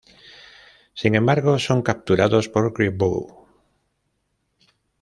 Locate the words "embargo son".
1.13-1.83